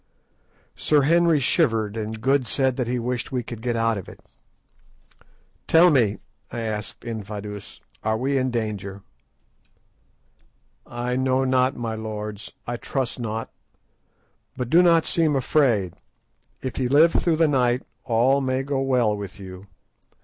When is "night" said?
17.47-17.83